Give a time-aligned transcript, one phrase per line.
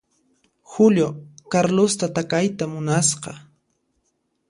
[0.75, 1.09] Julio
[1.55, 3.31] Carlosta takayta munasqa.